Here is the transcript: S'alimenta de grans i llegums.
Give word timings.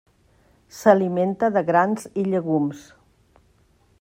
S'alimenta 0.77 1.51
de 1.57 1.63
grans 1.69 2.09
i 2.23 2.25
llegums. 2.31 2.83